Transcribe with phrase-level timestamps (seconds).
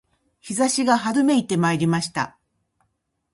[0.41, 2.35] 陽射しが春めいてまいりました